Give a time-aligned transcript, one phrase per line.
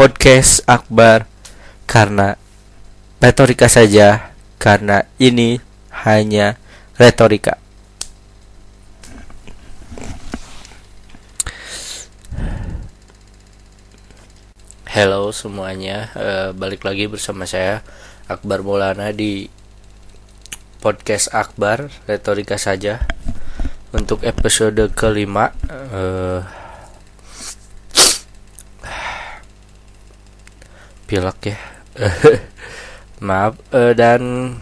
[0.00, 1.28] podcast Akbar
[1.84, 2.40] karena
[3.20, 5.60] retorika saja karena ini
[5.92, 6.56] hanya
[6.96, 7.60] retorika.
[14.88, 17.84] Halo semuanya, uh, balik lagi bersama saya
[18.24, 19.52] Akbar Maulana di
[20.80, 23.04] podcast Akbar retorika saja
[23.92, 25.52] untuk episode kelima.
[25.68, 26.59] Uh,
[31.10, 31.58] pilek ya.
[33.26, 34.54] Maaf uh, dan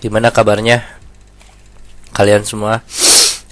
[0.00, 0.80] gimana kabarnya?
[2.16, 2.80] Kalian semua?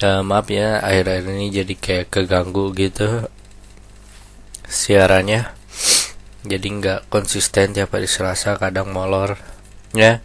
[0.01, 3.29] Uh, maaf ya akhir-akhir ini jadi kayak keganggu gitu
[4.65, 5.53] siarannya.
[6.49, 9.37] Jadi nggak konsisten tiap hari Selasa kadang molor
[9.93, 10.25] ya.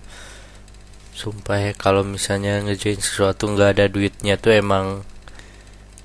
[1.12, 5.04] Sumpah ya kalau misalnya ngejoin sesuatu nggak ada duitnya tuh emang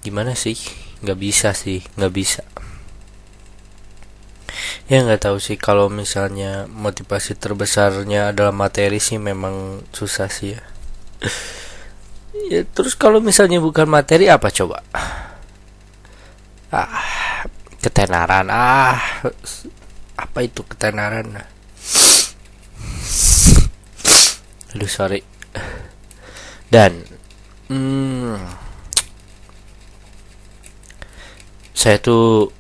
[0.03, 2.43] gimana sih nggak bisa sih nggak bisa.
[4.89, 5.61] Ya nggak tahu sih.
[5.61, 10.63] Kalau misalnya motivasi terbesarnya adalah materi sih memang susah sih ya.
[12.49, 14.81] Ya terus kalau misalnya bukan materi apa coba?
[16.73, 17.45] Ah
[17.83, 18.49] ketenaran.
[18.49, 18.97] Ah
[20.17, 21.45] apa itu ketenaran?
[24.73, 25.21] Aduh sorry.
[26.73, 27.05] Dan
[27.69, 28.37] hmm,
[31.79, 32.51] saya tuh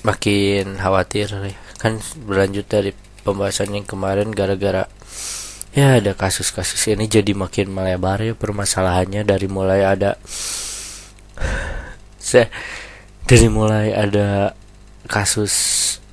[0.00, 1.28] makin khawatir
[1.76, 4.88] kan berlanjut dari pembahasan yang kemarin gara-gara
[5.76, 9.28] ya ada kasus-kasus ini jadi makin melebar ya permasalahannya.
[9.28, 10.16] Dari mulai ada
[12.16, 12.48] saya
[13.28, 14.56] dari mulai ada
[15.04, 15.52] kasus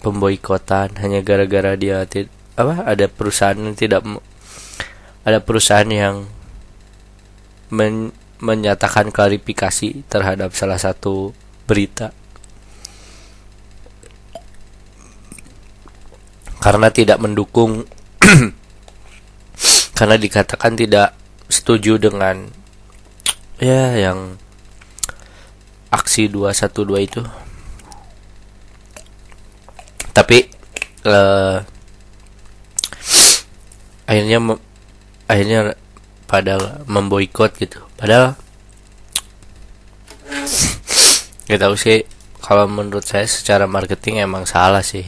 [0.03, 2.03] pemboikotan hanya gara-gara dia
[2.59, 4.03] apa ada perusahaan yang tidak
[5.23, 6.27] ada perusahaan yang
[7.71, 8.11] men,
[8.43, 11.31] menyatakan klarifikasi terhadap salah satu
[11.63, 12.11] berita.
[16.59, 17.85] Karena tidak mendukung
[19.97, 21.13] karena dikatakan tidak
[21.45, 22.49] setuju dengan
[23.61, 24.35] ya yang
[25.93, 27.21] aksi 212 itu.
[30.09, 30.49] Tapi
[31.05, 31.61] uh,
[34.09, 34.57] akhirnya
[35.29, 35.77] akhirnya
[36.25, 38.35] pada memboikot gitu padahal
[41.45, 42.01] nggak tahu sih
[42.41, 45.05] kalau menurut saya secara marketing emang salah sih.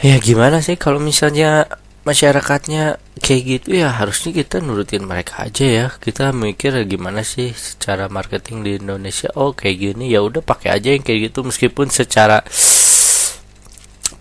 [0.00, 1.68] Ya gimana sih kalau misalnya
[2.08, 5.86] masyarakatnya kayak gitu ya harusnya kita nurutin mereka aja ya.
[5.92, 10.96] Kita mikir gimana sih secara marketing di Indonesia oh kayak gini ya udah pakai aja
[10.96, 11.44] yang kayak gitu.
[11.44, 12.40] Meskipun secara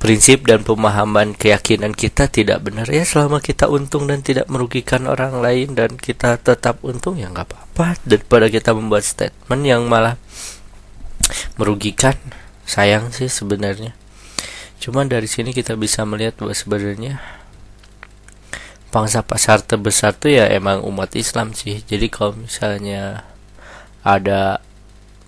[0.09, 2.89] prinsip dan pemahaman keyakinan kita tidak benar.
[2.89, 7.45] Ya selama kita untung dan tidak merugikan orang lain dan kita tetap untung ya nggak
[7.45, 7.93] apa-apa.
[8.01, 10.17] Daripada kita membuat statement yang malah
[11.61, 12.17] merugikan
[12.65, 13.93] sayang sih sebenarnya.
[14.81, 17.21] Cuman dari sini kita bisa melihat bahwa sebenarnya
[18.89, 21.85] pangsa pasar terbesar tuh ya emang umat Islam sih.
[21.85, 23.29] Jadi kalau misalnya
[24.01, 24.57] ada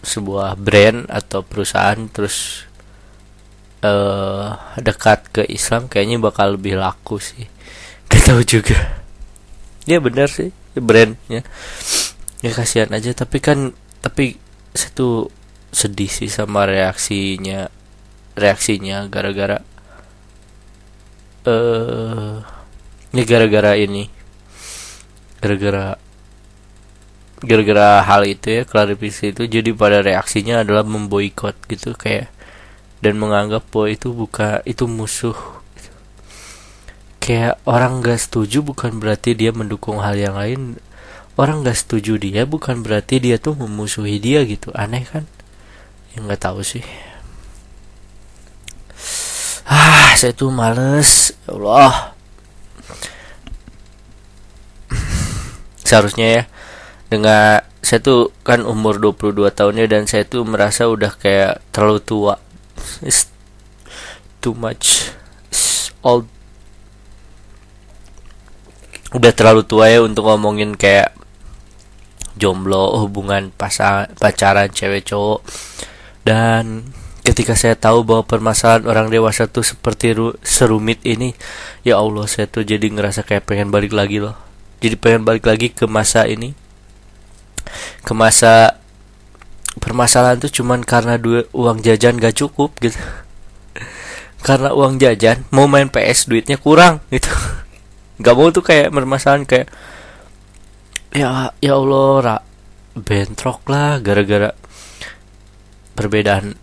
[0.01, 2.65] sebuah brand atau perusahaan terus
[3.85, 7.45] uh, dekat ke Islam kayaknya bakal lebih laku sih.
[8.09, 8.77] Gak tahu juga.
[9.85, 11.41] Ya benar sih brandnya.
[12.41, 14.37] Ya kasihan aja tapi kan tapi
[14.73, 15.29] satu
[15.71, 17.69] sedih sih sama reaksinya
[18.35, 19.59] reaksinya gara-gara
[21.45, 22.37] eh uh,
[23.11, 24.05] ini gara-gara ini.
[25.41, 25.97] Gara-gara
[27.41, 32.29] gara-gara hal itu ya klarifikasi itu jadi pada reaksinya adalah memboikot gitu kayak
[33.01, 35.35] dan menganggap bahwa itu buka itu musuh.
[37.21, 40.77] Kayak orang gak setuju bukan berarti dia mendukung hal yang lain.
[41.37, 44.69] Orang gak setuju dia bukan berarti dia tuh memusuhi dia gitu.
[44.77, 45.25] Aneh kan?
[46.13, 46.85] Yang nggak tahu sih.
[49.65, 51.33] Ah saya tuh males.
[51.49, 51.95] Ya Allah.
[55.81, 56.43] Seharusnya ya.
[57.09, 62.35] Dengan saya tuh kan umur 22 tahunnya dan saya tuh merasa udah kayak terlalu tua
[63.05, 63.29] it's
[64.41, 65.13] too much.
[65.53, 66.25] It's old.
[69.11, 71.13] Udah terlalu tua ya untuk ngomongin kayak
[72.39, 75.45] jomblo hubungan pasang pacaran cewek cowok.
[76.25, 76.89] Dan
[77.21, 81.37] ketika saya tahu bahwa permasalahan orang dewasa tuh seperti ru serumit ini
[81.85, 84.33] ya Allah saya tuh jadi ngerasa kayak pengen balik lagi loh.
[84.81, 86.57] Jadi pengen balik lagi ke masa ini.
[88.01, 88.80] Ke masa
[89.79, 92.97] permasalahan tuh cuman karena dua uang jajan gak cukup gitu.
[94.47, 97.29] Karena uang jajan mau main PS duitnya kurang gitu.
[98.19, 99.67] Nggak mau tuh kayak permasalahan kayak
[101.11, 102.35] ya ya Allah ra
[102.97, 104.51] bentrok lah gara-gara
[105.95, 106.55] perbedaan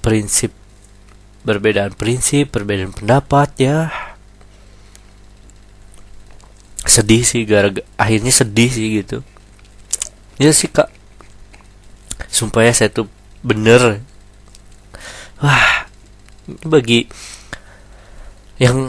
[0.00, 0.52] prinsip
[1.44, 3.78] perbedaan prinsip perbedaan pendapat ya.
[6.84, 9.22] Sedih sih gara, gara akhirnya sedih sih gitu.
[10.40, 10.99] Ya sih kak
[12.40, 13.06] sumpah ya saya tuh
[13.44, 14.00] bener.
[15.44, 15.84] Wah
[16.64, 17.04] bagi
[18.56, 18.88] yang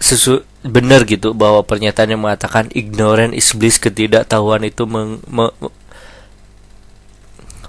[0.00, 5.48] sesu benar gitu bahwa pernyataan yang mengatakan ignorant is bliss ketidaktahuan itu meng, me,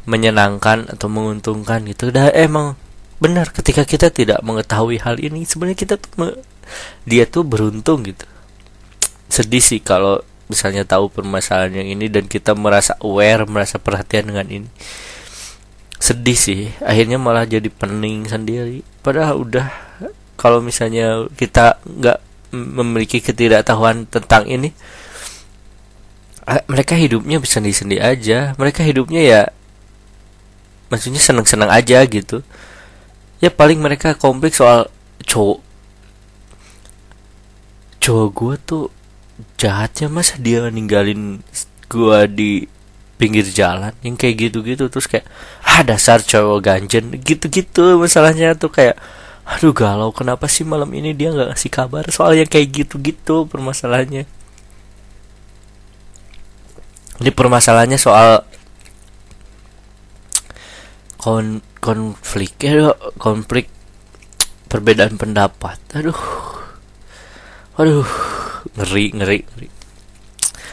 [0.03, 2.11] menyenangkan atau menguntungkan gitu.
[2.11, 2.75] Dah emang
[3.21, 6.41] benar ketika kita tidak mengetahui hal ini sebenarnya kita tuh
[7.05, 8.25] dia tuh beruntung gitu.
[9.31, 14.47] Sedih sih kalau misalnya tahu permasalahan yang ini dan kita merasa aware merasa perhatian dengan
[14.51, 14.69] ini.
[15.95, 18.83] Sedih sih akhirnya malah jadi pening sendiri.
[18.99, 19.71] Padahal udah
[20.35, 22.19] kalau misalnya kita nggak
[22.51, 24.75] memiliki ketidaktahuan tentang ini
[26.67, 28.51] mereka hidupnya bisa sendi aja.
[28.59, 29.41] Mereka hidupnya ya
[30.91, 32.43] maksudnya seneng-seneng aja gitu.
[33.39, 34.91] Ya paling mereka kompleks soal
[35.23, 35.63] cowok.
[38.01, 38.85] Cowok gue tuh
[39.57, 41.41] jahatnya masa dia ninggalin
[41.91, 42.51] gue di
[43.21, 45.29] pinggir jalan yang kayak gitu-gitu terus kayak
[45.61, 47.13] ah dasar cowok ganjen.
[47.21, 48.97] Gitu-gitu masalahnya tuh kayak
[49.45, 52.09] aduh galau kenapa sih malam ini dia nggak ngasih kabar?
[52.09, 54.25] Soal yang kayak gitu-gitu permasalahannya.
[57.21, 58.41] Ini permasalahannya soal
[61.21, 63.69] kon konflik ya konflik
[64.65, 65.77] perbedaan pendapat.
[65.93, 66.17] Aduh.
[67.77, 68.05] Aduh
[68.75, 69.67] ngeri ngeri ngeri.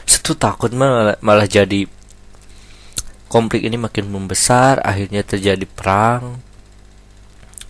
[0.07, 1.85] Satu takut malah malah jadi
[3.29, 6.41] konflik ini makin membesar akhirnya terjadi perang.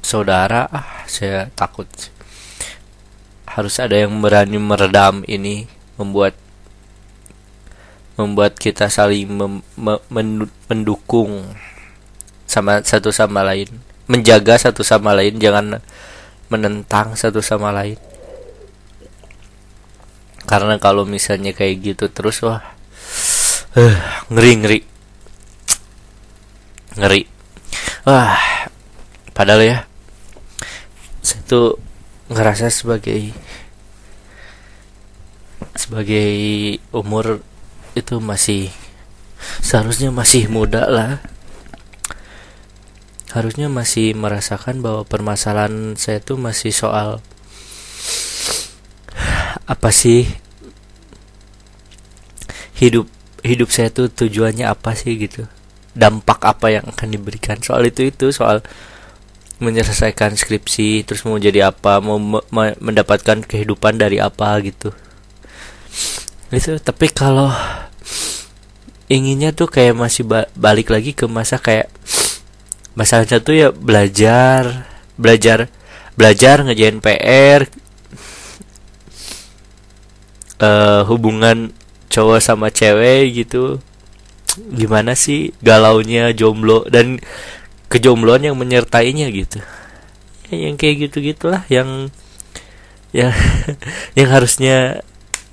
[0.05, 1.89] Saudara ah saya takut.
[3.49, 5.67] Harus ada yang berani meredam ini
[5.99, 6.37] membuat
[8.15, 9.99] membuat kita saling mem, me,
[10.69, 11.55] mendukung
[12.45, 13.69] sama satu sama lain.
[14.09, 15.85] Menjaga satu sama lain jangan
[16.49, 18.01] menentang satu sama lain
[20.49, 22.65] karena kalau misalnya kayak gitu terus wah
[23.77, 23.97] uh,
[24.33, 24.81] ngeri ngeri.
[26.97, 27.23] Ngeri.
[28.09, 28.41] Wah
[29.37, 29.79] padahal ya
[31.21, 31.77] saya
[32.33, 33.37] ngerasa sebagai
[35.77, 36.33] sebagai
[36.91, 37.45] umur
[37.93, 38.73] itu masih
[39.61, 41.21] seharusnya masih muda lah.
[43.29, 47.21] Harusnya masih merasakan bahwa permasalahan saya tuh masih soal
[49.69, 50.25] apa sih?
[52.81, 53.07] Hidup
[53.45, 55.45] hidup saya tuh tujuannya apa sih gitu?
[55.93, 57.61] Dampak apa yang akan diberikan?
[57.61, 58.65] Soal itu itu soal
[59.59, 62.41] menyelesaikan skripsi terus mau jadi apa mau me
[62.79, 64.95] mendapatkan kehidupan dari apa gitu.
[66.49, 67.53] Itu tapi kalau
[69.11, 71.91] inginnya tuh kayak masih ba balik lagi ke masa kayak
[72.95, 74.87] masalahnya tuh ya belajar
[75.19, 75.67] belajar
[76.15, 77.67] belajar ngejain PR
[80.63, 81.71] uh, hubungan
[82.09, 83.79] cowok sama cewek gitu
[84.59, 87.23] gimana sih galaunya jomblo dan
[87.87, 89.63] kejombloan yang menyertainya gitu.
[90.49, 92.11] Ya, yang kayak gitu gitulah yang
[93.15, 93.33] ya
[94.19, 95.05] yang harusnya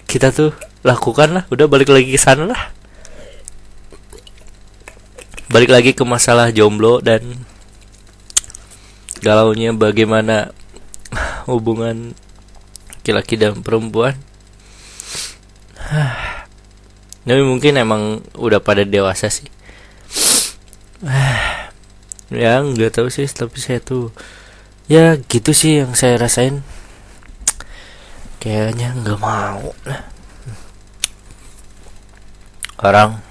[0.09, 1.43] kita tuh lakukan lah.
[1.53, 2.61] Udah balik lagi ke sana lah.
[5.53, 7.21] Balik lagi ke masalah jomblo dan
[9.21, 10.51] galaunya bagaimana
[11.47, 12.17] hubungan
[13.05, 14.17] laki-laki dan perempuan
[17.25, 19.49] tapi mungkin emang udah pada dewasa sih.
[22.33, 24.09] Ya nggak tahu sih tapi saya tuh
[24.89, 26.65] ya gitu sih yang saya rasain.
[28.41, 29.77] Kayaknya nggak mau.
[32.87, 33.21] Orang.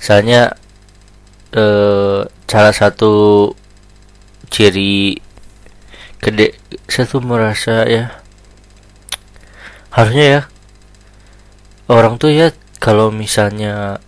[0.00, 0.56] Soalnya
[1.52, 3.52] eh, salah satu
[4.48, 5.20] ciri
[6.24, 6.56] gede
[6.88, 8.24] saya tuh merasa ya
[9.98, 10.42] harusnya ya.
[11.90, 13.98] Orang tuh ya kalau misalnya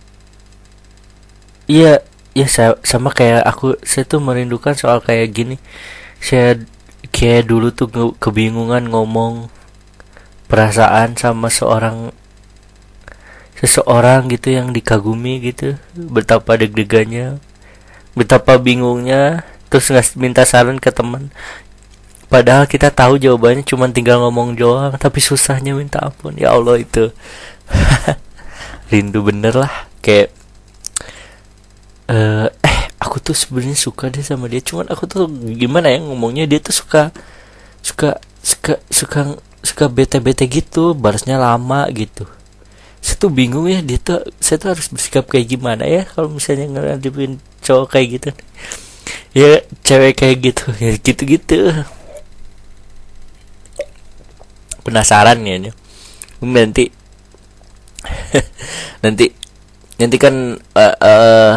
[1.67, 1.99] iya
[2.31, 5.55] ya saya sama kayak aku saya tuh merindukan soal kayak gini.
[6.23, 6.55] Saya
[7.11, 9.51] kayak dulu tuh kebingungan ngomong
[10.47, 12.15] perasaan sama seorang
[13.59, 15.75] seseorang gitu yang dikagumi gitu.
[15.91, 17.51] Betapa deg-degannya
[18.11, 21.31] betapa bingungnya terus nggak minta saran ke teman
[22.31, 26.31] padahal kita tahu jawabannya cuma tinggal ngomong doang tapi susahnya minta ampun.
[26.39, 27.11] Ya Allah itu.
[28.91, 30.31] Rindu bener lah kayak
[32.07, 34.63] uh, eh aku tuh sebenarnya suka deh sama dia.
[34.63, 35.27] Cuman aku tuh
[35.59, 37.11] gimana ya ngomongnya dia tuh suka
[37.83, 39.19] suka suka suka
[39.61, 42.23] suka bete-bete gitu balasnya lama gitu.
[43.03, 46.79] Saya tuh bingung ya dia tuh saya tuh harus bersikap kayak gimana ya kalau misalnya
[46.79, 48.29] ngadepin cowok kayak gitu.
[49.35, 51.59] Ya cewek kayak gitu ya gitu gitu
[54.91, 55.71] penasaran ya
[56.43, 56.91] nanti
[59.03, 59.25] nanti
[59.95, 61.55] nanti kan uh, uh,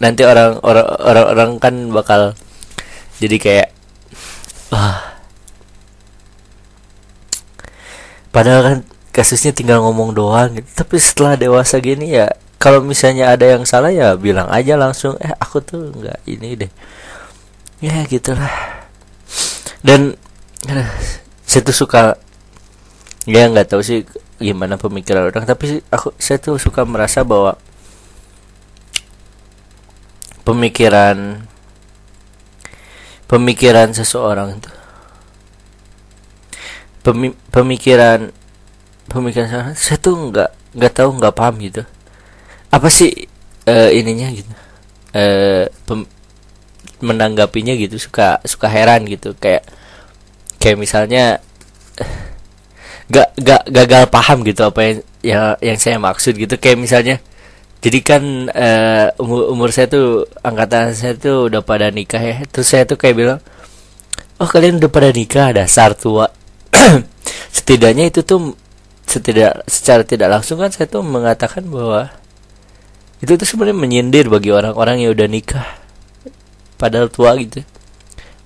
[0.00, 2.34] nanti orang orang orang orang kan bakal
[3.20, 3.68] jadi kayak
[4.72, 5.12] wah.
[8.30, 8.78] Padahal kan
[9.10, 10.70] kasusnya tinggal ngomong doang gitu.
[10.72, 12.30] tapi setelah dewasa gini ya
[12.62, 16.72] kalau misalnya ada yang salah ya bilang aja langsung eh aku tuh nggak ini deh.
[17.84, 18.48] Ya gitulah.
[19.84, 20.16] Dan
[21.50, 22.14] saya tuh suka
[23.26, 24.06] ya nggak tahu sih
[24.38, 27.58] gimana pemikiran orang tapi aku saya tuh suka merasa bahwa
[30.46, 31.42] pemikiran
[33.26, 34.70] pemikiran seseorang itu
[37.00, 38.28] Pemi, pemikiran
[39.10, 41.82] pemikiran seseorang saya tuh nggak nggak tahu nggak paham gitu.
[42.68, 43.26] Apa sih
[43.64, 44.52] uh, ininya gitu
[45.16, 46.06] uh, pem,
[47.00, 49.64] menanggapinya gitu suka suka heran gitu kayak
[50.60, 51.40] kayak misalnya
[53.08, 56.54] gak gak gagal paham gitu apa yang yang, yang saya maksud gitu.
[56.60, 57.16] Kayak misalnya
[57.80, 62.36] jadi kan uh, umur umur saya tuh angkatan saya tuh udah pada nikah ya.
[62.46, 63.40] Terus saya tuh kayak bilang
[64.36, 66.28] oh kalian udah pada nikah dasar tua.
[67.56, 68.54] Setidaknya itu tuh
[69.08, 72.14] setidak secara tidak langsung kan saya tuh mengatakan bahwa
[73.18, 75.66] itu tuh sebenarnya menyindir bagi orang-orang yang udah nikah.
[76.76, 77.64] Padahal tua gitu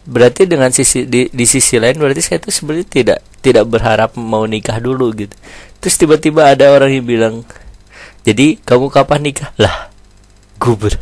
[0.05, 4.45] berarti dengan sisi di, di sisi lain berarti saya tuh sebenarnya tidak tidak berharap mau
[4.45, 5.33] nikah dulu gitu.
[5.81, 7.35] Terus tiba-tiba ada orang yang bilang
[8.25, 9.51] jadi kamu kapan nikah?
[9.57, 9.89] Lah
[10.61, 11.01] guber.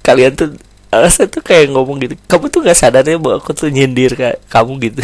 [0.00, 0.56] Kalian tuh
[1.12, 2.16] saya tuh kayak ngomong gitu.
[2.24, 5.00] Kamu tuh nggak sadar ya bahwa aku tuh nyindir kayak kamu gitu.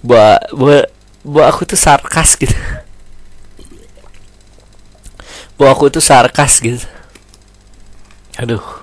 [0.00, 0.78] Bahwa bahwa
[1.24, 2.56] bahwa aku tuh sarkas gitu.
[5.56, 6.84] Bahwa aku tuh sarkas gitu.
[8.36, 8.80] Aduh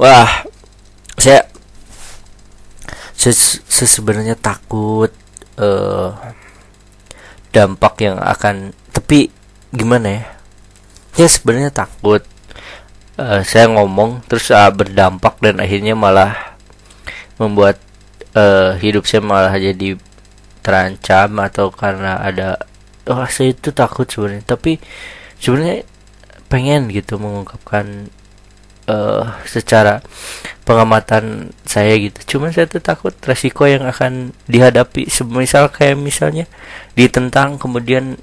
[0.00, 0.30] wah
[1.20, 1.44] saya
[3.12, 3.34] saya,
[3.68, 5.12] saya sebenarnya takut
[5.60, 6.16] uh,
[7.52, 9.28] dampak yang akan tapi
[9.70, 10.24] gimana ya?
[11.20, 12.24] Ya sebenarnya takut
[13.20, 16.56] uh, saya ngomong terus uh, berdampak dan akhirnya malah
[17.36, 17.76] membuat
[18.32, 20.00] uh, hidup saya malah jadi
[20.64, 22.64] terancam atau karena ada
[23.06, 24.44] oh saya itu takut sebenarnya.
[24.48, 24.80] Tapi
[25.36, 25.84] sebenarnya
[26.48, 28.08] pengen gitu mengungkapkan
[28.86, 30.02] uh, secara
[30.62, 32.36] pengamatan saya gitu.
[32.36, 36.46] Cuman saya tuh takut resiko yang akan dihadapi semisal kayak misalnya
[36.94, 38.18] ditentang kemudian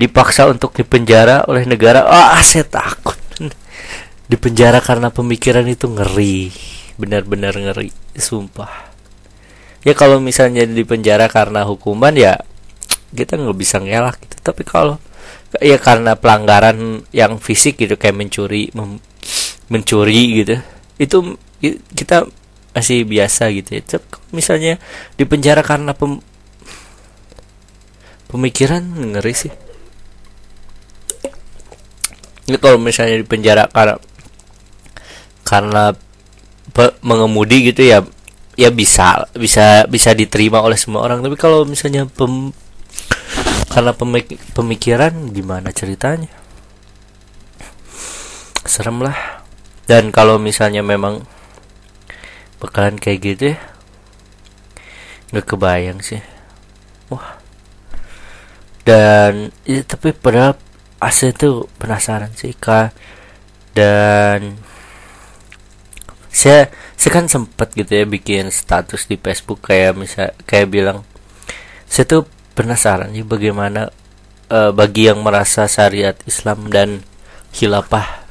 [0.00, 2.08] dipaksa untuk dipenjara oleh negara.
[2.08, 3.20] Ah, saya takut.
[4.32, 6.48] Dipenjara karena pemikiran itu ngeri.
[6.96, 8.92] Benar-benar ngeri, sumpah.
[9.80, 12.36] Ya kalau misalnya dipenjara karena hukuman ya
[13.16, 14.36] kita nggak bisa ngelak gitu.
[14.44, 15.00] Tapi kalau
[15.58, 19.02] ya karena pelanggaran yang fisik gitu kayak mencuri mem,
[19.66, 20.54] mencuri gitu.
[21.00, 21.16] Itu
[21.90, 22.30] kita
[22.70, 23.82] masih biasa gitu ya.
[23.82, 24.78] Tapi misalnya
[25.18, 26.22] di penjara karena pem,
[28.30, 29.52] pemikiran ngeri sih.
[32.46, 33.98] Ini kalau misalnya di penjara karena
[35.42, 35.84] karena
[36.70, 38.02] pe, mengemudi gitu ya
[38.54, 41.22] ya bisa bisa bisa diterima oleh semua orang.
[41.26, 42.54] Tapi kalau misalnya pem,
[43.70, 46.28] karena pemik pemikiran gimana ceritanya?
[48.66, 49.46] Serem lah.
[49.86, 51.22] Dan kalau misalnya memang
[52.60, 53.58] bakalan kayak gitu ya
[55.30, 56.22] nggak kebayang sih.
[57.10, 57.38] Wah.
[58.82, 60.58] Dan ya, tapi pada
[60.98, 62.90] asli itu penasaran sih kak.
[63.70, 64.58] Dan
[66.30, 71.02] saya saya kan sempet gitu ya bikin status di Facebook kayak misal kayak bilang
[71.90, 72.22] saya tuh
[72.54, 73.90] penasaran nih bagaimana
[74.50, 77.00] uh, bagi yang merasa syariat Islam dan
[77.54, 78.26] khilafah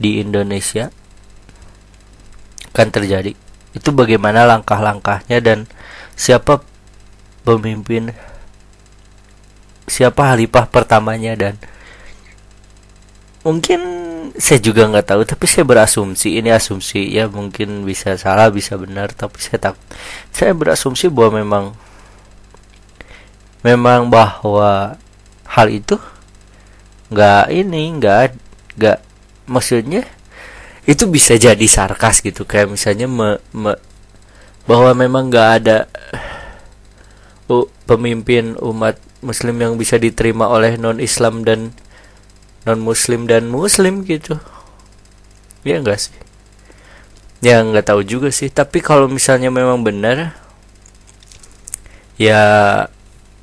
[0.00, 0.88] di Indonesia
[2.72, 3.36] akan terjadi.
[3.76, 5.68] Itu bagaimana langkah-langkahnya dan
[6.16, 6.60] siapa
[7.44, 8.12] pemimpin
[9.90, 11.58] siapa halifah pertamanya dan
[13.42, 13.80] mungkin
[14.38, 19.10] saya juga nggak tahu tapi saya berasumsi ini asumsi ya mungkin bisa salah bisa benar
[19.10, 19.76] tapi saya tak
[20.30, 21.64] saya berasumsi bahwa memang
[23.60, 24.96] memang bahwa
[25.44, 25.98] hal itu
[27.10, 28.18] nggak ini nggak
[28.78, 28.98] nggak
[29.50, 30.06] maksudnya
[30.88, 32.48] itu bisa jadi sarkas gitu.
[32.48, 33.76] Kayak misalnya me, me,
[34.64, 35.78] bahwa memang nggak ada
[37.50, 41.76] uh, pemimpin umat muslim yang bisa diterima oleh non Islam dan
[42.64, 44.40] non muslim dan muslim gitu.
[45.66, 46.16] Ya enggak sih?
[47.44, 48.48] Ya nggak tahu juga sih.
[48.48, 50.34] Tapi kalau misalnya memang benar
[52.20, 52.40] ya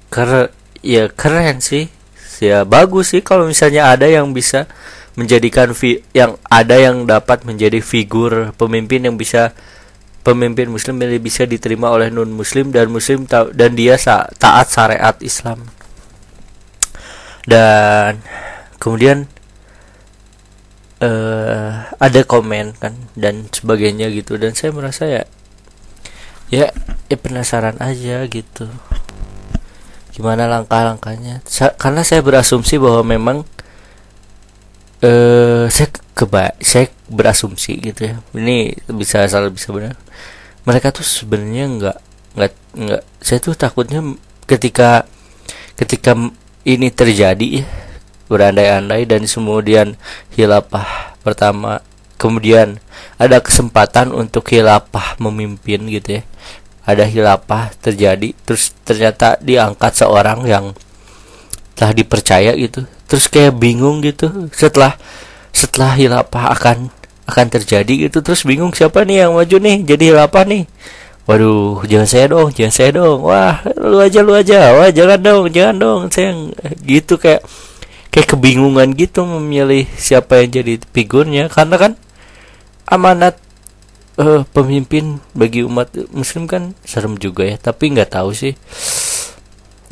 [0.08, 0.50] keren
[0.84, 1.92] ya keren sih.
[2.38, 4.70] Ya bagus sih kalau misalnya ada yang bisa
[5.18, 9.58] menjadikan fi yang ada yang dapat menjadi figur pemimpin yang bisa
[10.22, 14.70] pemimpin muslim yang bisa diterima oleh non muslim dan muslim ta dan dia sa taat
[14.70, 15.66] syariat Islam.
[17.48, 18.22] Dan
[18.78, 19.26] kemudian
[21.02, 24.38] uh, ada komen kan dan sebagainya gitu.
[24.38, 25.24] Dan saya merasa ya
[26.54, 26.70] ya
[27.10, 28.70] ya penasaran aja gitu
[30.18, 31.46] gimana langkah-langkahnya?
[31.46, 33.38] Sa karena saya berasumsi bahwa memang
[35.06, 38.18] eh saya keba saya berasumsi gitu ya.
[38.34, 39.94] Ini bisa salah bisa benar.
[40.66, 41.98] Mereka tuh sebenarnya nggak
[42.34, 44.02] nggak nggak saya tuh takutnya
[44.50, 45.06] ketika
[45.78, 46.18] ketika
[46.66, 47.66] ini terjadi ya
[48.28, 49.96] berandai-andai dan kemudian
[50.36, 51.80] hilapah pertama
[52.20, 52.82] kemudian
[53.16, 56.24] ada kesempatan untuk hilapah memimpin gitu ya
[56.88, 60.72] ada hilapah terjadi terus ternyata diangkat seorang yang
[61.76, 62.88] telah dipercaya gitu.
[63.12, 64.96] Terus kayak bingung gitu setelah
[65.52, 66.88] setelah hilapah akan
[67.28, 68.24] akan terjadi gitu.
[68.24, 69.84] Terus bingung siapa nih yang maju nih?
[69.84, 70.64] Jadi hilapah nih?
[71.28, 73.20] Waduh jangan saya dong jangan saya dong.
[73.28, 74.72] Wah lu aja lu aja.
[74.80, 76.02] Wah jangan dong jangan dong.
[76.08, 76.32] Saya
[76.88, 77.44] gitu kayak
[78.16, 81.52] kayak kebingungan gitu memilih siapa yang jadi figurnya.
[81.52, 81.92] Karena kan
[82.88, 83.36] amanat
[84.18, 87.56] uh, pemimpin bagi umat muslim kan serem juga ya.
[87.58, 88.54] Tapi nggak tahu sih.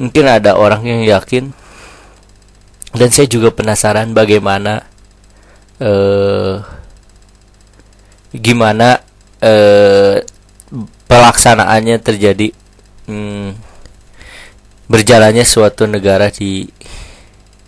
[0.01, 1.53] Mungkin ada orang yang yakin.
[2.95, 4.87] Dan saya juga penasaran bagaimana
[5.83, 6.63] uh,
[8.35, 9.03] gimana
[9.43, 10.19] uh,
[11.07, 12.51] pelaksanaannya terjadi.
[13.05, 13.53] Hmm,
[14.89, 16.65] berjalannya suatu negara di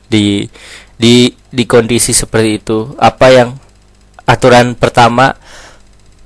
[0.07, 0.47] di
[0.95, 2.95] di di kondisi seperti itu.
[2.95, 3.49] Apa yang
[4.27, 5.35] aturan pertama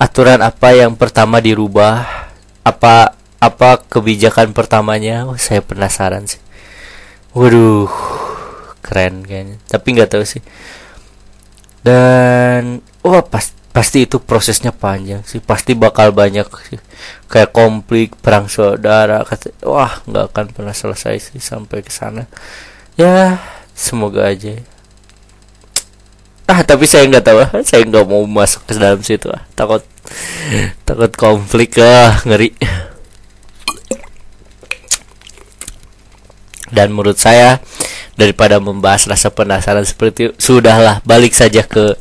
[0.02, 2.10] aturan apa yang pertama dirubah?
[2.66, 5.30] Apa apa kebijakan pertamanya?
[5.30, 6.42] Oh, saya penasaran sih.
[7.38, 7.86] Waduh
[8.82, 9.62] keren kayaknya.
[9.70, 10.42] Tapi nggak tahu sih.
[11.86, 15.38] Dan wah oh, pas, pasti itu prosesnya panjang sih.
[15.38, 16.82] Pasti bakal banyak sih.
[17.30, 22.26] Kayak konflik perang saudara kata wah nggak akan pernah selesai sih sampai ke sana.
[22.98, 23.38] Ya
[23.78, 24.58] semoga aja
[26.52, 27.40] ah tapi saya nggak tahu.
[27.70, 29.32] Saya nggak mau masuk ke dalam situ.
[29.32, 29.82] Ah takut
[30.84, 32.52] takut konflik ah ngeri.
[36.72, 37.60] Dan menurut saya
[38.16, 42.00] daripada membahas rasa penasaran seperti itu sudahlah balik saja ke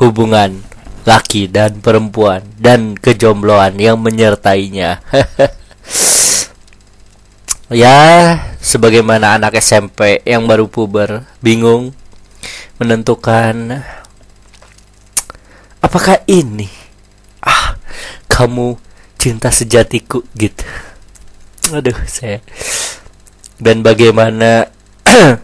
[0.00, 0.64] hubungan
[1.04, 5.00] laki dan perempuan dan kejombloan yang menyertainya.
[7.72, 11.96] Ya sebagaimana anak SMP yang baru puber bingung
[12.78, 13.86] menentukan
[15.78, 16.66] apakah ini?
[17.38, 17.78] Ah
[18.26, 18.74] kamu
[19.14, 20.66] cinta sejatiku gitu.
[21.70, 22.42] Aduh saya.
[23.62, 24.74] Dan bagaimana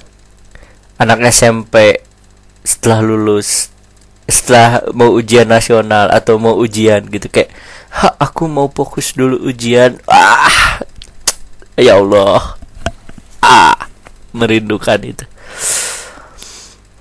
[1.02, 2.02] anak SMP
[2.66, 3.70] setelah lulus
[4.26, 7.50] setelah mau ujian nasional atau mau ujian gitu kayak
[7.90, 10.02] ha aku mau fokus dulu ujian.
[10.10, 10.82] Ah
[11.78, 12.58] ya Allah.
[13.38, 13.86] Ah
[14.34, 15.29] merindukan itu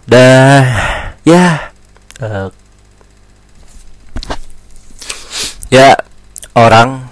[0.10, 0.66] dan
[1.22, 1.70] ya.
[2.18, 2.50] Uh,
[5.70, 5.94] ya
[6.58, 7.06] orang.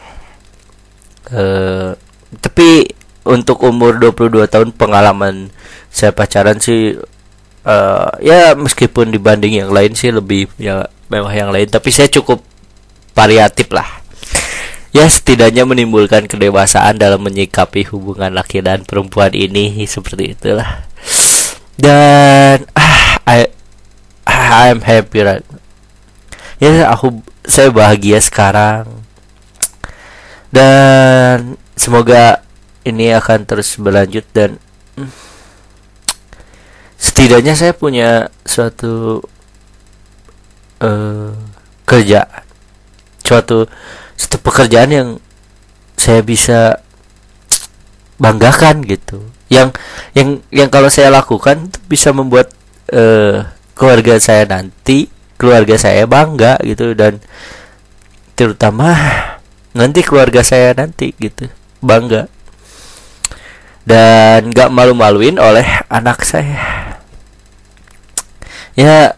[1.29, 1.93] Uh,
[2.41, 2.89] tapi
[3.27, 5.51] untuk umur 22 tahun pengalaman
[5.91, 6.95] saya pacaran sih
[7.67, 12.41] uh, ya meskipun dibanding yang lain sih lebih ya mewah yang lain tapi saya cukup
[13.13, 13.86] variatif lah.
[14.95, 20.87] Ya setidaknya menimbulkan kedewasaan dalam menyikapi hubungan laki dan perempuan ini seperti itulah
[21.78, 23.50] dan ah I
[24.26, 25.46] I'm happy right
[26.58, 28.86] ya aku saya bahagia sekarang.
[30.52, 32.44] Dan semoga
[32.84, 34.60] ini akan terus berlanjut dan
[34.96, 35.12] hmm,
[36.98, 39.24] setidaknya saya punya suatu
[40.82, 41.34] uh,
[41.88, 42.44] kerjaan.
[43.24, 43.68] Suatu
[44.16, 45.10] suatu pekerjaan yang
[46.00, 46.82] saya bisa
[48.18, 49.71] banggakan gitu yang
[50.12, 52.51] yang yang kalau saya lakukan bisa membuat
[52.91, 55.07] uh, keluarga saya nanti
[55.38, 57.21] keluarga saya bangga gitu dan
[58.33, 58.97] terutama
[59.71, 61.47] nanti keluarga saya nanti gitu
[61.79, 62.27] bangga.
[63.88, 66.60] Dan gak malu-maluin oleh anak saya.
[68.75, 69.15] Ya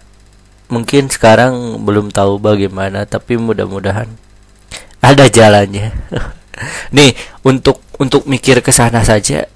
[0.69, 4.05] mungkin sekarang belum tahu bagaimana tapi mudah-mudahan
[5.01, 5.89] ada jalannya.
[6.95, 9.49] Nih untuk untuk mikir ke sana saja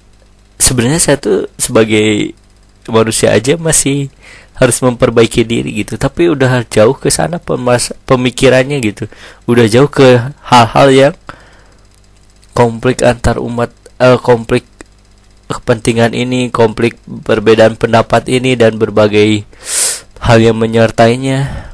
[0.58, 2.34] sebenarnya saya tuh sebagai
[2.88, 4.12] manusia aja masih
[4.54, 5.98] harus memperbaiki diri gitu.
[5.98, 9.10] Tapi udah jauh ke sana pemas pemikirannya gitu.
[9.50, 11.14] Udah jauh ke hal-hal yang
[12.54, 14.62] konflik antar umat uh, konflik
[15.50, 19.42] kepentingan ini konflik perbedaan pendapat ini dan berbagai
[20.22, 21.70] hal yang menyertainya.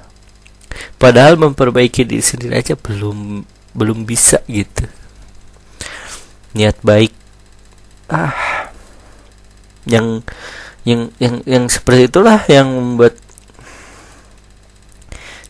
[0.96, 3.44] Padahal memperbaiki diri sendiri aja belum
[3.76, 4.88] belum bisa gitu.
[6.56, 7.12] Niat baik.
[8.10, 8.49] Ah
[9.88, 10.24] yang
[10.84, 13.16] yang yang yang seperti itulah yang membuat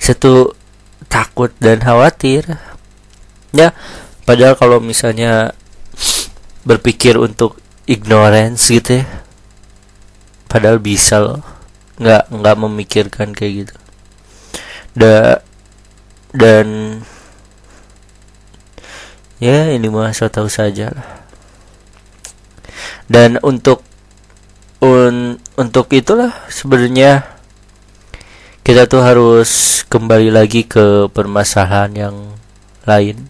[0.00, 0.54] satu
[1.06, 2.58] takut dan khawatir.
[3.50, 3.74] Ya
[4.26, 5.54] padahal kalau misalnya
[6.62, 9.06] berpikir untuk ignorance gitu ya
[10.50, 11.42] padahal bisa loh.
[12.02, 13.76] Nggak nggak memikirkan kayak gitu.
[14.98, 15.38] Da
[16.34, 16.98] dan
[19.38, 21.08] ya ini mah saya tahu saja lah.
[23.10, 23.86] Dan untuk
[24.80, 27.24] un, untuk itulah sebenarnya
[28.64, 32.16] kita tuh harus kembali lagi ke permasalahan yang
[32.84, 33.28] lain.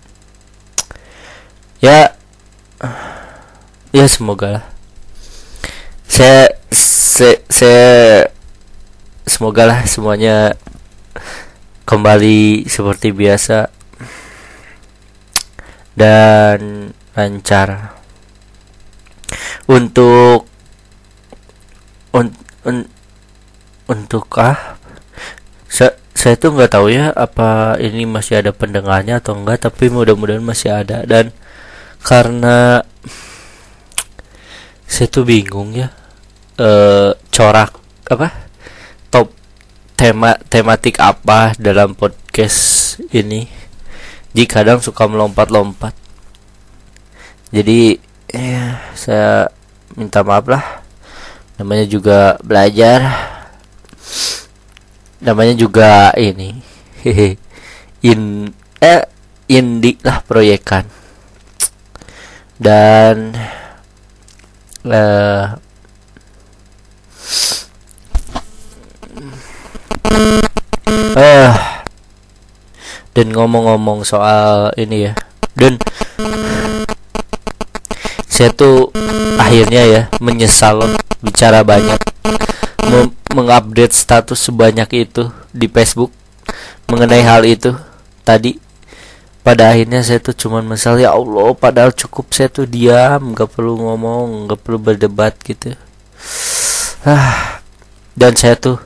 [1.81, 2.13] Ya
[3.91, 4.67] ya semoga lah.
[6.05, 7.91] Saya saya, saya
[9.25, 10.59] semoga lah semuanya
[11.89, 13.73] kembali seperti biasa
[15.97, 17.97] dan lancar.
[19.71, 20.50] Untuk
[22.15, 22.27] un,
[22.67, 22.77] un,
[23.87, 24.79] untuk ah
[25.71, 30.43] saya, saya tuh nggak tahu ya apa ini masih ada pendengarnya atau enggak tapi mudah-mudahan
[30.43, 31.07] masih ada.
[31.07, 31.31] Dan
[32.03, 32.83] karena
[34.91, 35.95] saya tuh bingung ya
[36.59, 36.69] e,
[37.31, 37.79] corak
[38.11, 38.51] apa?
[40.01, 43.45] Tema tematik apa dalam podcast ini?
[44.33, 45.93] Jika kadang suka melompat-lompat.
[47.53, 48.01] Jadi
[48.33, 49.53] ya saya
[50.01, 50.80] minta maaf lah
[51.61, 53.05] namanya juga belajar.
[55.21, 56.57] Namanya juga ini.
[57.05, 57.37] Hehe.
[58.01, 58.49] In
[58.81, 59.05] eh
[59.45, 60.89] indi lah proyekan.
[62.57, 63.37] Dan
[64.89, 65.61] uh,
[71.13, 71.53] uh,
[73.13, 75.13] dan ngomong-ngomong soal ini ya.
[75.53, 75.77] Dan
[78.33, 78.89] saya tuh
[79.37, 80.89] akhirnya ya menyesal
[81.21, 82.01] bicara banyak
[83.31, 86.11] mengupdate status sebanyak itu di Facebook
[86.91, 87.73] mengenai hal itu.
[88.27, 88.59] Tadi
[89.41, 93.79] pada akhirnya saya tuh cuman misal ya Allah padahal cukup saya tuh diam nggak perlu
[93.79, 95.77] ngomong nggak perlu berdebat gitu.
[97.07, 97.61] Ah
[98.21, 98.79] dan saya tuh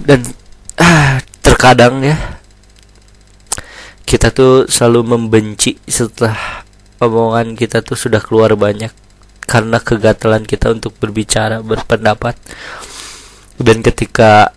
[0.00, 0.24] dan
[0.80, 2.16] ah, terkadang ya
[4.08, 6.59] kita tuh selalu membenci setelah
[7.00, 8.92] omongan kita tuh sudah keluar banyak
[9.48, 12.38] karena kegatalan kita untuk berbicara berpendapat.
[13.60, 14.54] Dan ketika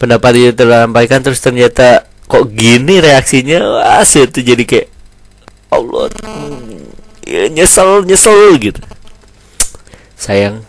[0.00, 4.88] pendapat itu terlampaikan terus ternyata kok gini reaksinya wah itu jadi kayak
[5.70, 6.10] Allah
[7.28, 8.80] ya, nyesel nyesel gitu.
[10.18, 10.64] Sayang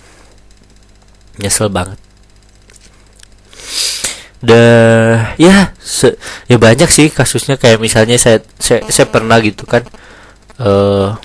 [1.40, 2.05] nyesel banget
[4.46, 6.14] dah ya se
[6.46, 7.58] ya banyak sih kasusnya.
[7.58, 9.84] Kayak misalnya saya saya, saya pernah gitu kan.
[10.62, 11.18] Uh,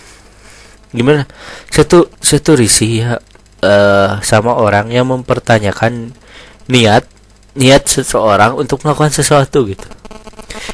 [0.91, 1.29] gimana?
[1.69, 3.11] Saya tuh saya tuh risih ya
[3.63, 6.17] uh, sama orang yang mempertanyakan
[6.67, 7.05] niat
[7.55, 9.87] niat seseorang untuk melakukan sesuatu gitu.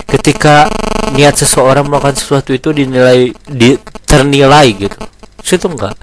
[0.09, 0.71] Ketika
[1.13, 4.99] niat seseorang melakukan sesuatu itu dinilai di ternilai gitu.
[5.43, 5.97] Saya tuh enggak.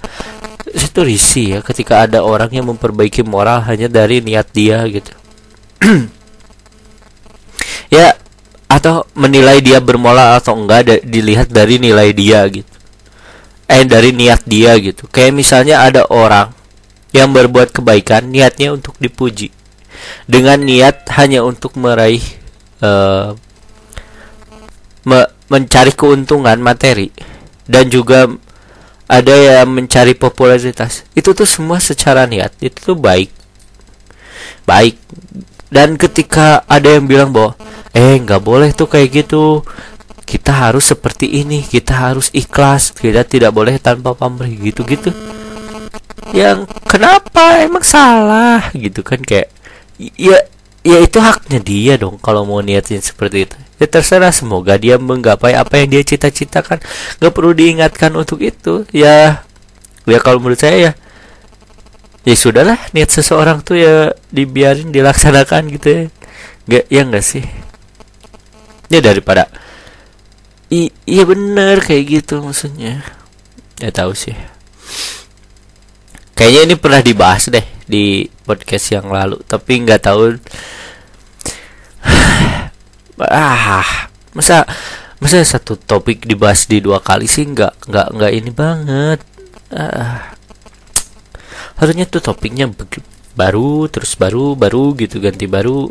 [0.74, 5.14] Saya tuh risih ya ketika ada orang yang memperbaiki moral hanya dari niat dia gitu
[7.94, 8.18] ya
[8.66, 12.74] atau menilai dia bermola atau enggak dilihat dari nilai dia gitu.
[13.70, 15.06] Eh dari niat dia gitu.
[15.06, 16.50] Kayak misalnya ada orang
[17.14, 19.54] yang berbuat kebaikan niatnya untuk dipuji.
[20.26, 22.26] Dengan niat hanya untuk meraih
[22.82, 23.38] uh,
[25.06, 27.14] me mencari keuntungan materi.
[27.70, 28.26] Dan juga
[29.06, 31.06] ada yang mencari popularitas.
[31.14, 32.58] Itu tuh semua secara niat.
[32.58, 33.30] Itu tuh baik.
[34.66, 34.98] Baik.
[35.70, 37.54] Dan ketika ada yang bilang bahwa
[37.94, 39.62] eh nggak boleh tuh kayak gitu.
[40.24, 45.12] Kita harus seperti ini kita harus ikhlas kita tidak boleh tanpa pamrih gitu gitu
[46.32, 47.60] yang kenapa?
[47.62, 49.52] Emang salah gitu kan kayak
[50.00, 50.40] ya
[50.84, 53.58] ya itu haknya dia dong kalau mau niatin seperti itu.
[53.78, 56.80] Ya terserah semoga dia menggapai apa yang dia cita-citakan.
[57.20, 59.44] Nggak perlu diingatkan untuk itu ya.
[60.08, 60.92] Ya kalau menurut saya ya
[62.24, 66.04] ya sudahlah niat seseorang tuh ya dibiarin dilaksanakan gitu ya.
[66.66, 67.46] Nggak ya enggak sih
[68.94, 69.50] ya daripada
[70.74, 73.06] I iya bener kayak gitu maksudnya.
[73.78, 74.34] Ya tahu sih.
[76.34, 80.34] Kayaknya ini pernah dibahas deh di podcast yang lalu tapi nggak tahu.
[83.24, 84.66] Ah masa
[85.22, 89.20] masa satu topik dibahas di dua kali sih nggak nggak nggak ini banget.
[89.74, 90.34] Ah.
[91.82, 92.70] harusnya tuh topiknya
[93.34, 95.90] baru terus baru baru gitu ganti baru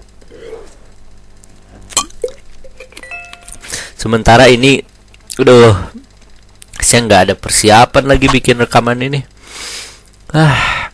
[4.02, 4.82] sementara ini
[5.38, 5.94] udah
[6.82, 9.22] saya nggak ada persiapan lagi bikin rekaman ini.
[10.34, 10.90] Ah.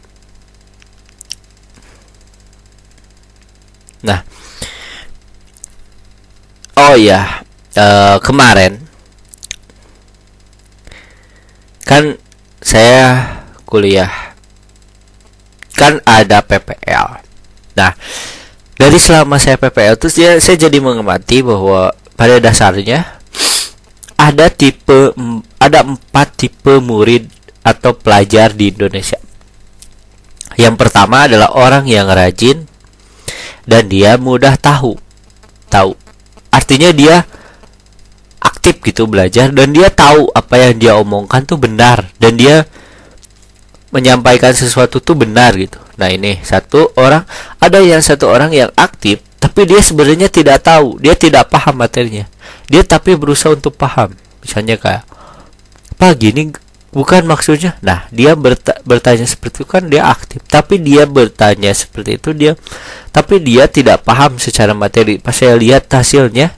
[4.04, 4.20] Nah.
[6.76, 7.42] Oh ya
[7.80, 8.84] uh, kemarin
[11.88, 12.20] kan
[12.60, 14.12] saya kuliah.
[15.72, 17.22] Kan ada PPL
[17.78, 17.94] nah
[18.74, 23.06] dari selama saya PPL terus ya saya jadi mengamati bahwa pada dasarnya
[24.18, 25.14] ada tipe
[25.62, 27.30] ada empat tipe murid
[27.62, 29.22] atau pelajar di Indonesia.
[30.58, 32.66] Yang pertama adalah orang yang rajin
[33.62, 34.98] dan dia mudah tahu.
[35.70, 35.94] Tahu.
[36.50, 37.22] Artinya dia
[38.42, 42.66] aktif gitu belajar dan dia tahu apa yang dia omongkan tuh benar dan dia
[43.94, 45.78] menyampaikan sesuatu tuh benar gitu.
[45.94, 47.22] Nah, ini satu orang
[47.62, 52.26] ada yang satu orang yang aktif tapi dia sebenarnya tidak tahu, dia tidak paham materinya.
[52.66, 54.14] Dia tapi berusaha untuk paham.
[54.42, 55.06] Misalnya kayak
[55.98, 56.54] Pak gini
[56.90, 57.78] bukan maksudnya?
[57.82, 60.42] Nah dia berta bertanya seperti itu kan dia aktif.
[60.46, 62.52] Tapi dia bertanya seperti itu dia
[63.14, 65.22] tapi dia tidak paham secara materi.
[65.22, 66.54] Pas saya lihat hasilnya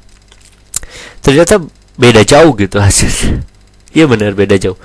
[1.21, 1.61] ternyata
[2.01, 3.45] beda jauh gitu hasilnya.
[3.91, 4.79] Iya benar beda jauh.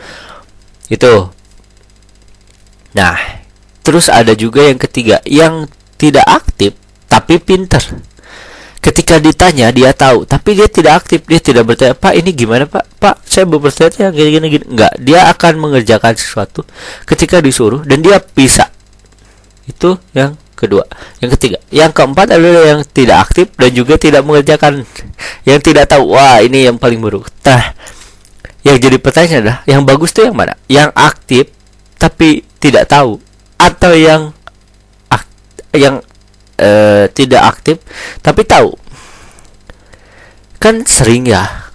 [0.90, 1.30] Itu.
[2.98, 3.14] Nah
[3.86, 5.22] terus ada juga yang ketiga.
[5.30, 5.70] Yang
[6.02, 6.74] tidak aktif
[7.06, 7.82] tapi pinter.
[8.82, 10.30] Ketika ditanya dia tahu.
[10.30, 11.26] Tapi dia tidak aktif.
[11.26, 12.86] Dia tidak bertanya pak ini gimana pak?
[13.02, 14.66] Pak saya mau bertanya gini gini gini.
[14.70, 14.94] Enggak.
[15.02, 16.62] Dia akan mengerjakan sesuatu
[17.10, 18.70] ketika disuruh dan dia bisa.
[19.66, 20.86] Itu yang kedua.
[21.18, 21.58] Yang ketiga.
[21.74, 24.86] Yang keempat adalah yang tidak aktif dan juga tidak mengerjakan.
[25.50, 27.26] Yang tidak tahu wah ini yang paling buruk.
[27.42, 27.74] Nah
[28.66, 30.54] yang jadi pertanyaan adalah yang bagus tuh yang mana?
[30.70, 31.46] Yang aktif
[31.98, 33.18] tapi tidak tahu
[33.58, 34.34] atau yang
[35.76, 36.00] yang
[36.60, 37.78] uh, tidak aktif
[38.24, 38.74] tapi tahu.
[40.60, 41.72] Kan sering ya.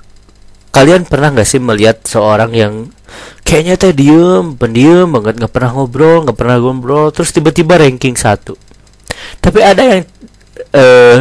[0.70, 2.74] Kalian pernah nggak sih melihat seorang yang
[3.42, 8.54] kayaknya teh diem pendiam banget nggak pernah ngobrol nggak pernah ngobrol terus tiba-tiba ranking satu.
[9.42, 10.02] Tapi ada yang
[10.74, 11.18] uh,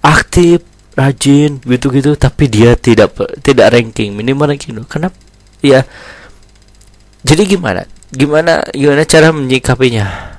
[0.00, 0.64] aktif
[0.96, 5.16] rajin gitu-gitu tapi dia tidak tidak ranking minimal ranking kenapa?
[5.60, 5.84] Ya
[7.20, 7.84] jadi gimana?
[8.10, 10.29] Gimana gimana cara menyikapinya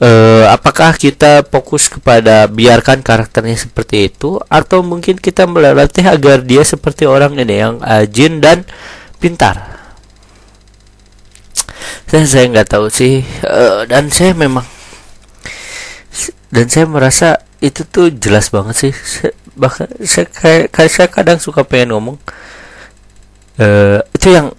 [0.00, 4.40] uh, apakah kita fokus kepada biarkan karakternya seperti itu?
[4.48, 8.64] Atau mungkin kita melatih agar dia seperti orang ini yang ajin dan
[9.20, 9.78] pintar?
[12.10, 13.22] Saya saya nggak tahu sih.
[13.44, 14.66] Uh, dan saya memang
[16.50, 18.92] dan saya merasa itu tuh jelas banget sih.
[19.60, 20.26] Bahkan saya
[20.74, 22.18] kayak saya kadang suka pengen ngomong
[23.62, 24.50] uh, itu yang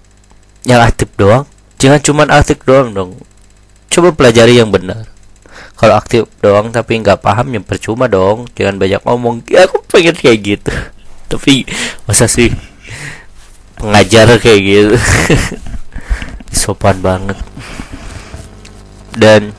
[0.63, 1.43] yang aktif doang.
[1.81, 3.11] Jangan cuman aktif doang dong.
[3.91, 5.10] Coba pelajari yang benar
[5.81, 8.45] kalau aktif doang tapi nggak paham ya percuma dong.
[8.53, 9.41] Jangan banyak ngomong.
[9.49, 10.69] Ya aku pengen kayak gitu.
[11.33, 11.65] Tapi
[12.05, 12.53] masa sih
[13.81, 14.93] pengajar kayak gitu?
[16.61, 17.33] Sopan banget.
[19.17, 19.57] Dan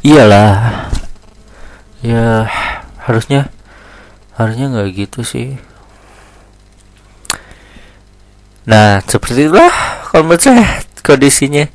[0.00, 0.88] iyalah.
[2.00, 2.48] Ya
[3.04, 3.52] harusnya
[4.40, 5.60] harusnya nggak gitu sih.
[8.64, 9.68] Nah seperti itulah
[10.08, 11.68] kalau menurut saya kondisinya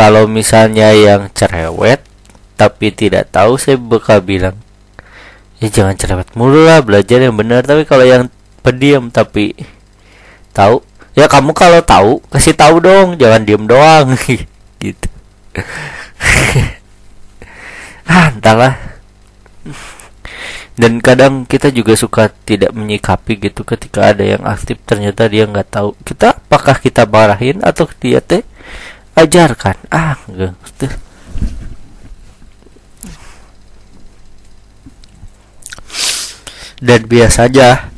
[0.00, 2.00] kalau misalnya yang cerewet
[2.56, 4.56] tapi tidak tahu saya bakal bilang
[5.60, 7.68] ya jangan cerewet mulu lah belajar yang benar.
[7.68, 8.32] Tapi kalau yang
[8.64, 9.52] pendiam tapi
[10.56, 10.80] tahu
[11.12, 14.16] ya kamu kalau tahu kasih tahu dong jangan diem doang.
[14.80, 15.08] Gitu.
[18.10, 18.74] Ah entahlah.
[20.74, 25.68] Dan kadang kita juga suka tidak menyikapi gitu ketika ada yang aktif ternyata dia nggak
[25.70, 25.94] tahu.
[26.02, 28.42] Kita apakah kita marahin atau dia teh
[29.16, 29.76] ajarkan.
[29.90, 30.88] Ah gitu
[36.80, 37.92] dan biasa aja.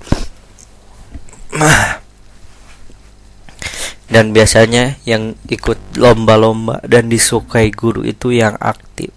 [4.13, 9.09] Dan biasanya yang ikut lomba-lomba dan disukai guru itu yang aktif.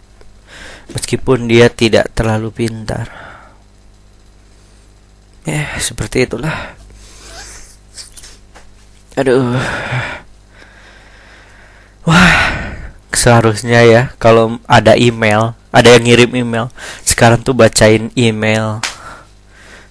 [0.96, 3.12] Meskipun dia tidak terlalu pintar.
[5.44, 6.80] Ya seperti itulah.
[9.20, 9.60] Aduh
[12.06, 12.38] Wah,
[13.26, 16.70] seharusnya ya kalau ada email, ada yang ngirim email.
[17.02, 18.86] Sekarang tuh bacain email.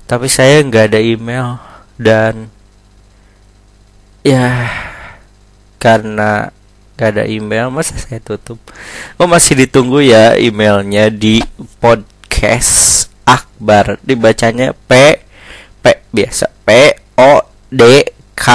[0.07, 1.59] Tapi saya nggak ada email
[1.99, 2.47] dan
[4.23, 4.71] ya
[5.83, 6.55] karena
[6.95, 8.63] nggak ada email masa saya tutup.
[9.19, 11.43] Oh masih ditunggu ya emailnya di
[11.83, 15.19] podcast Akbar dibacanya P
[15.83, 16.71] P biasa P
[17.19, 17.83] O D
[18.39, 18.47] K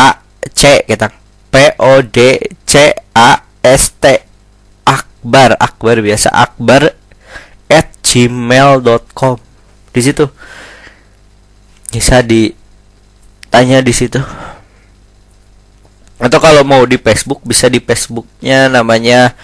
[0.55, 1.11] C kita
[1.51, 4.28] P O D C A S T
[5.19, 6.95] Akbar Akbar biasa Akbar
[7.67, 9.35] at gmail.com
[9.91, 10.25] di situ.
[11.91, 14.23] Bisa ditanya di situ.
[16.19, 19.35] Atau kalau mau di Facebook bisa di Facebooknya namanya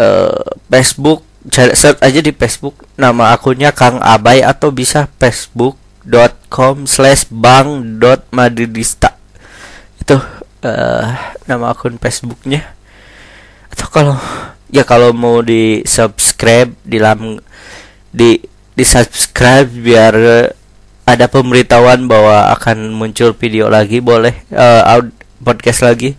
[0.00, 0.40] uh,
[0.72, 9.16] Facebook search aja di Facebook nama akunnya Kang Abai atau bisa facebook.com slash bang.madridista
[10.00, 10.16] itu
[10.64, 11.04] uh,
[11.48, 12.74] nama akun Facebooknya.
[13.72, 14.16] Atau kalau
[14.70, 17.38] ya kalau mau di subscribe di lam
[18.10, 18.38] di
[18.74, 20.14] di subscribe biar
[21.10, 25.02] ada pemberitahuan bahwa akan muncul video lagi boleh uh,
[25.42, 26.14] podcast lagi.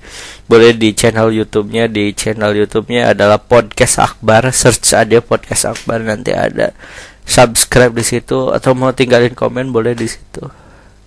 [0.51, 4.51] Boleh di channel YouTube-nya di channel YouTube-nya adalah podcast Akbar.
[4.51, 6.75] Search aja podcast Akbar nanti ada
[7.23, 10.43] subscribe di situ atau mau tinggalin komen boleh di situ.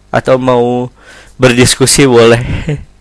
[0.08, 0.88] Atau mau
[1.36, 2.40] berdiskusi boleh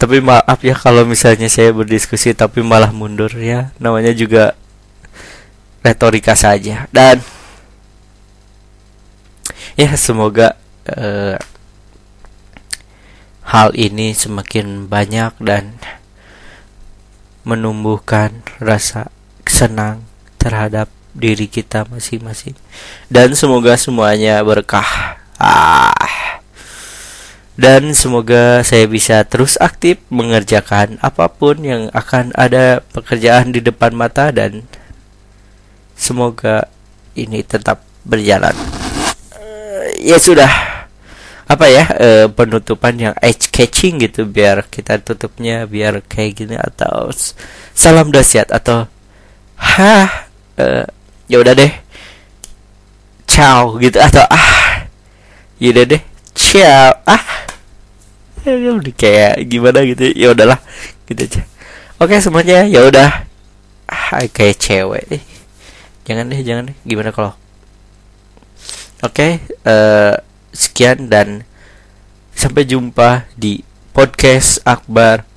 [0.00, 3.68] tapi maaf ya kalau misalnya saya berdiskusi tapi malah mundur ya.
[3.76, 4.56] Namanya juga
[5.84, 6.88] retorika saja.
[6.88, 7.20] Dan
[9.76, 10.56] ya semoga
[10.88, 11.36] uh,
[13.44, 15.76] hal ini semakin banyak dan
[17.44, 19.12] menumbuhkan rasa
[19.44, 20.08] senang
[20.40, 22.56] terhadap diri kita masing-masing.
[23.12, 25.20] Dan semoga semuanya berkah.
[25.36, 26.39] Ah
[27.58, 33.92] dan semoga saya bisa terus aktif mengerjakan apa pun yang akan ada pekerjaan di depan
[33.92, 34.64] mata dan
[35.98, 36.70] semoga
[37.12, 38.56] ini tetap berjalan.
[39.36, 40.48] Uh, ya sudah.
[41.50, 47.10] Apa ya uh, penutupan yang edge catching gitu biar kita tutupnya biar kayak gini atau
[47.74, 48.86] salam dahsyat atau
[49.58, 50.86] ha uh,
[51.26, 51.72] ya udah deh.
[53.26, 54.86] Ciao gitu atau ah
[55.58, 56.02] ya udah deh
[56.34, 56.96] ciao.
[57.06, 57.22] Ah.
[58.40, 60.32] Ya, ya udah kayak gimana gitu ya.
[60.32, 60.60] Udahlah
[61.10, 61.42] gitu aja.
[62.00, 63.28] Oke semuanya ya udah.
[63.90, 65.22] Ah, kayak cewek eh.
[66.08, 66.76] jangan deh jangan deh.
[66.86, 67.36] Gimana kalau?
[69.04, 70.14] Oke uh,
[70.54, 71.44] sekian dan
[72.32, 73.60] sampai jumpa di
[73.92, 75.28] podcast Akbar.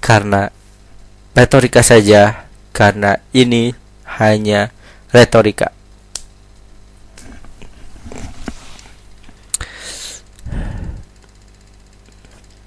[0.00, 0.48] Karena
[1.36, 2.48] retorika saja.
[2.72, 3.72] Karena ini
[4.20, 4.72] hanya
[5.12, 5.72] retorika